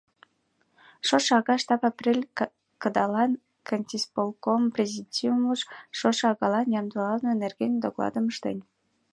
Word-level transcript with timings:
Шошо 1.07 1.33
ага 1.41 1.55
штаб 1.61 1.81
апрель 1.89 2.23
кыдалан 2.81 3.31
кантисполком 3.67 4.61
президиумеш 4.75 5.61
шошо 5.99 6.25
агалан 6.33 6.67
ямдылалтме 6.79 7.31
нерген 7.43 7.73
докладым 7.83 8.25
ыштен. 8.31 8.57